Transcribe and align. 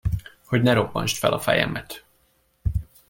Hogy 0.45 0.61
ne 0.61 0.73
robbantsd 0.73 1.15
fel 1.17 1.33
a 1.33 1.39
fejemet! 1.39 2.05